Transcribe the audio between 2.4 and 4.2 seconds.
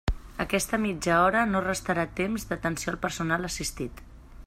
d'atenció al personal assistit.